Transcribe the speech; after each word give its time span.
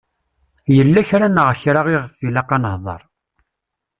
Yella 0.75 1.01
kra 1.09 1.27
neɣ 1.29 1.49
kra 1.61 1.81
iɣef 1.95 2.13
ilaq 2.27 2.49
ad 2.55 2.59
nehder. 2.61 3.01